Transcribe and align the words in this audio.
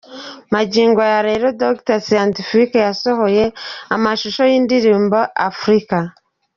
Magingo 0.53 0.99
aya 1.07 1.21
rero 1.29 1.45
Dr 1.63 1.97
Scientific 2.05 2.69
yasohoye 2.85 3.43
amashusho 3.95 4.41
y'indirimbo 4.51 5.17
'Afrika'. 5.27 6.05